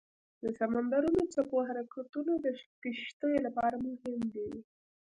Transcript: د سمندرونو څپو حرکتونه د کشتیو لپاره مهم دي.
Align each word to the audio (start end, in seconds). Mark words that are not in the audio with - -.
د 0.41 0.43
سمندرونو 0.59 1.21
څپو 1.33 1.57
حرکتونه 1.69 2.33
د 2.45 2.45
کشتیو 2.83 3.43
لپاره 3.45 3.75
مهم 3.85 4.19
دي. 4.35 4.49